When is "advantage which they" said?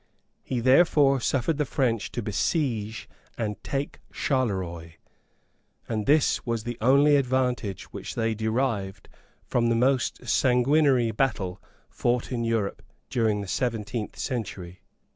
7.17-8.33